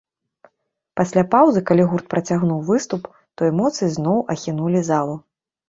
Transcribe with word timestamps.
Пасля 0.99 1.23
паўзы, 1.33 1.61
калі 1.71 1.85
гурт 1.91 2.09
працягнуў 2.15 2.65
выступ, 2.71 3.03
то 3.39 3.49
эмоцыі 3.51 3.93
зноў 3.99 4.17
ахінулі 4.39 4.85
залу. 4.93 5.15